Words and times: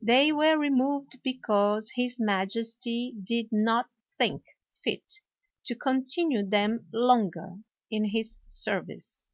They 0.00 0.30
were 0.30 0.56
removed 0.56 1.20
because 1.24 1.90
his 1.96 2.20
majesty 2.20 3.12
did 3.24 3.48
not 3.50 3.90
think 4.16 4.44
fit 4.84 5.14
to 5.64 5.74
continue 5.74 6.46
them 6.46 6.86
longer 6.92 7.56
in 7.90 8.10
his 8.10 8.38
service. 8.46 9.26